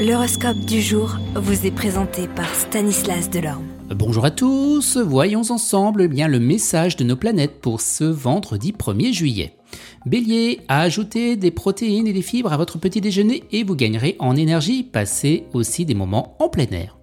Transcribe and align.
L'horoscope 0.00 0.60
du 0.60 0.80
jour 0.80 1.18
vous 1.34 1.66
est 1.66 1.70
présenté 1.70 2.26
par 2.26 2.48
Stanislas 2.54 3.28
Delorme. 3.28 3.66
Bonjour 3.90 4.24
à 4.24 4.30
tous, 4.30 4.96
voyons 4.96 5.42
ensemble 5.50 6.08
bien 6.08 6.26
le 6.26 6.40
message 6.40 6.96
de 6.96 7.04
nos 7.04 7.16
planètes 7.16 7.60
pour 7.60 7.82
ce 7.82 8.04
vendredi 8.04 8.72
1er 8.72 9.12
juillet. 9.12 9.58
Bélier, 10.06 10.60
ajoutez 10.68 11.36
des 11.36 11.50
protéines 11.50 12.06
et 12.06 12.14
des 12.14 12.22
fibres 12.22 12.50
à 12.50 12.56
votre 12.56 12.78
petit 12.78 13.02
déjeuner 13.02 13.44
et 13.52 13.62
vous 13.62 13.76
gagnerez 13.76 14.16
en 14.20 14.36
énergie. 14.36 14.84
Passez 14.84 15.44
aussi 15.52 15.84
des 15.84 15.92
moments 15.92 16.34
en 16.38 16.48
plein 16.48 16.70
air. 16.70 16.96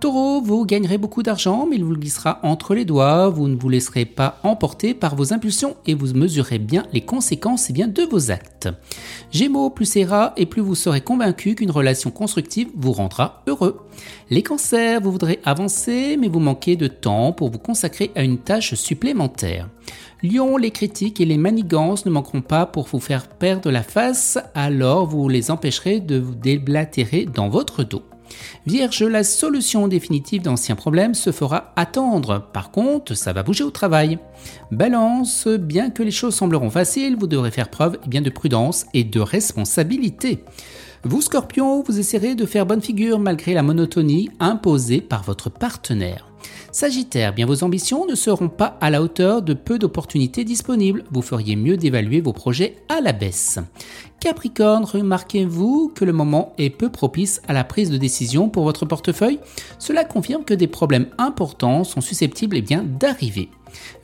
Taureau, 0.00 0.40
vous 0.40 0.64
gagnerez 0.64 0.98
beaucoup 0.98 1.22
d'argent, 1.22 1.66
mais 1.68 1.76
il 1.76 1.84
vous 1.84 1.94
glissera 1.94 2.40
entre 2.42 2.74
les 2.74 2.84
doigts. 2.84 3.28
Vous 3.28 3.48
ne 3.48 3.56
vous 3.56 3.68
laisserez 3.68 4.04
pas 4.04 4.38
emporter 4.42 4.94
par 4.94 5.16
vos 5.16 5.32
impulsions 5.32 5.76
et 5.86 5.94
vous 5.94 6.14
mesurez 6.14 6.58
bien 6.58 6.84
les 6.92 7.00
conséquences 7.00 7.70
bien, 7.72 7.88
de 7.88 8.02
vos 8.02 8.30
actes. 8.30 8.68
Gémeaux, 9.30 9.70
plus 9.70 9.86
c'est 9.86 10.04
et 10.36 10.46
plus 10.46 10.60
vous 10.60 10.74
serez 10.74 11.00
convaincu 11.00 11.54
qu'une 11.54 11.70
relation 11.70 12.10
constructive 12.10 12.68
vous 12.76 12.92
rendra 12.92 13.42
heureux. 13.46 13.80
Les 14.30 14.42
cancers, 14.42 15.00
vous 15.00 15.12
voudrez 15.12 15.40
avancer, 15.44 16.16
mais 16.18 16.28
vous 16.28 16.40
manquez 16.40 16.76
de 16.76 16.86
temps 16.86 17.32
pour 17.32 17.50
vous 17.50 17.58
consacrer 17.58 18.10
à 18.14 18.22
une 18.22 18.38
tâche 18.38 18.74
supplémentaire. 18.74 19.68
Lion, 20.22 20.56
les 20.56 20.70
critiques 20.70 21.20
et 21.20 21.26
les 21.26 21.38
manigances 21.38 22.06
ne 22.06 22.10
manqueront 22.10 22.42
pas 22.42 22.66
pour 22.66 22.86
vous 22.86 23.00
faire 23.00 23.28
perdre 23.28 23.70
la 23.70 23.82
face, 23.82 24.38
alors 24.54 25.06
vous 25.06 25.28
les 25.28 25.50
empêcherez 25.50 26.00
de 26.00 26.18
vous 26.18 26.34
déblatérer 26.34 27.26
dans 27.26 27.48
votre 27.48 27.84
dos. 27.84 28.02
Vierge, 28.66 29.02
la 29.02 29.24
solution 29.24 29.88
définitive 29.88 30.42
d'anciens 30.42 30.76
problèmes 30.76 31.14
se 31.14 31.32
fera 31.32 31.72
attendre. 31.76 32.48
Par 32.52 32.70
contre, 32.70 33.14
ça 33.14 33.32
va 33.32 33.42
bouger 33.42 33.64
au 33.64 33.70
travail. 33.70 34.18
Balance, 34.70 35.46
bien 35.46 35.90
que 35.90 36.02
les 36.02 36.10
choses 36.10 36.34
sembleront 36.34 36.70
faciles, 36.70 37.16
vous 37.18 37.26
devrez 37.26 37.50
faire 37.50 37.68
preuve 37.68 37.98
eh 38.04 38.08
bien, 38.08 38.22
de 38.22 38.30
prudence 38.30 38.86
et 38.94 39.04
de 39.04 39.20
responsabilité. 39.20 40.44
Vous, 41.06 41.20
Scorpion, 41.20 41.82
vous 41.82 41.98
essaierez 41.98 42.34
de 42.34 42.46
faire 42.46 42.64
bonne 42.64 42.80
figure 42.80 43.18
malgré 43.18 43.52
la 43.52 43.62
monotonie 43.62 44.30
imposée 44.40 45.02
par 45.02 45.22
votre 45.22 45.50
partenaire. 45.50 46.26
Sagittaire, 46.72 47.34
bien 47.34 47.46
vos 47.46 47.62
ambitions 47.62 48.06
ne 48.06 48.14
seront 48.14 48.48
pas 48.48 48.78
à 48.80 48.90
la 48.90 49.02
hauteur 49.02 49.42
de 49.42 49.54
peu 49.54 49.78
d'opportunités 49.78 50.44
disponibles. 50.44 51.04
Vous 51.12 51.22
feriez 51.22 51.56
mieux 51.56 51.76
d'évaluer 51.76 52.20
vos 52.20 52.32
projets 52.32 52.76
à 52.88 53.00
la 53.00 53.12
baisse. 53.12 53.58
Capricorne, 54.24 54.84
remarquez-vous 54.84 55.92
que 55.94 56.06
le 56.06 56.14
moment 56.14 56.54
est 56.56 56.70
peu 56.70 56.88
propice 56.88 57.42
à 57.46 57.52
la 57.52 57.62
prise 57.62 57.90
de 57.90 57.98
décision 57.98 58.48
pour 58.48 58.64
votre 58.64 58.86
portefeuille? 58.86 59.38
Cela 59.78 60.02
confirme 60.02 60.44
que 60.44 60.54
des 60.54 60.66
problèmes 60.66 61.08
importants 61.18 61.84
sont 61.84 62.00
susceptibles 62.00 62.56
eh 62.56 62.76
d'arriver. 62.98 63.50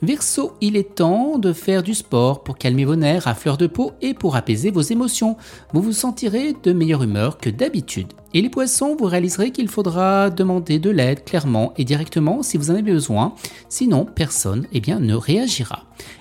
Verseau, 0.03 0.53
il 0.61 0.77
est 0.77 0.93
temps 0.93 1.39
de 1.39 1.53
faire 1.53 1.81
du 1.81 1.95
sport 1.95 2.43
pour 2.43 2.59
calmer 2.59 2.85
vos 2.85 2.95
nerfs 2.95 3.27
à 3.27 3.33
fleur 3.33 3.57
de 3.57 3.65
peau 3.65 3.93
et 3.99 4.13
pour 4.13 4.35
apaiser 4.35 4.69
vos 4.69 4.81
émotions. 4.81 5.37
Vous 5.73 5.81
vous 5.81 5.91
sentirez 5.91 6.53
de 6.61 6.71
meilleure 6.71 7.01
humeur 7.01 7.39
que 7.39 7.49
d'habitude. 7.49 8.13
Et 8.35 8.43
les 8.43 8.49
poissons, 8.49 8.95
vous 8.95 9.05
réaliserez 9.05 9.49
qu'il 9.49 9.69
faudra 9.69 10.29
demander 10.29 10.77
de 10.77 10.91
l'aide 10.91 11.23
clairement 11.23 11.73
et 11.77 11.83
directement 11.83 12.43
si 12.43 12.57
vous 12.57 12.69
en 12.69 12.75
avez 12.75 12.83
besoin, 12.83 13.33
sinon 13.69 14.05
personne 14.05 14.67
eh 14.71 14.81
ne 14.93 15.15
réagira. 15.15 15.85